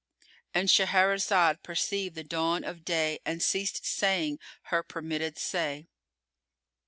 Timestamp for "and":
0.55-0.67, 3.23-3.39